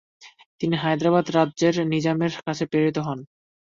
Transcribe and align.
তিনি 0.61 0.75
হায়দ্রাবাদ 0.77 1.25
রাজ্যের 1.31 1.75
নিজামের 1.93 2.33
কাছে 2.45 2.63
প্রেরিত 2.71 2.97
হন। 2.99 3.19